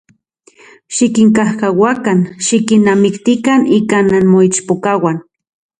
Xikinkajkauakan, 0.95 2.19
xikinnamiktikan 2.45 3.61
ika 3.79 3.97
nanmoichpokauan. 4.09 5.17